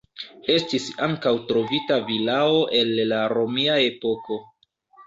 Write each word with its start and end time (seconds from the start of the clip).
Estis 0.53 0.87
ankaŭ 1.09 1.33
trovita 1.51 1.99
vilao 2.09 2.59
el 2.81 2.93
la 3.13 3.25
romia 3.37 3.79
epoko. 3.93 4.43